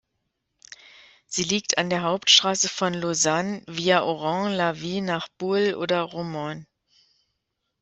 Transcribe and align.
Sie 1.27 1.43
liegt 1.43 1.77
an 1.77 1.91
der 1.91 2.01
Hauptstrasse 2.01 2.69
von 2.69 2.95
Lausanne 2.95 3.61
via 3.67 4.01
Oron-la-Ville 4.01 5.03
nach 5.03 5.27
Bulle 5.37 5.77
oder 5.77 6.01
Romont. 6.01 6.65